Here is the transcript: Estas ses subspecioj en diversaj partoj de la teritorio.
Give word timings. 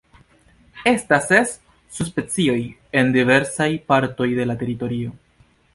Estas 0.91 1.27
ses 1.33 1.51
subspecioj 1.97 2.57
en 3.01 3.13
diversaj 3.19 3.71
partoj 3.93 4.33
de 4.41 4.51
la 4.53 4.57
teritorio. 4.65 5.17